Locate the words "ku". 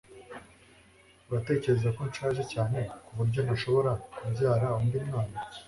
3.05-3.11